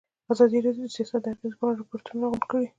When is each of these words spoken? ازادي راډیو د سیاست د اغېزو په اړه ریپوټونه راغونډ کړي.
ازادي 0.31 0.59
راډیو 0.65 0.85
د 0.87 0.91
سیاست 0.95 1.21
د 1.23 1.27
اغېزو 1.33 1.57
په 1.59 1.63
اړه 1.67 1.79
ریپوټونه 1.81 2.19
راغونډ 2.23 2.43
کړي. 2.51 2.67